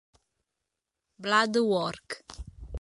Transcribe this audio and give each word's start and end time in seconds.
Blood 1.19 1.61
Work 1.61 2.25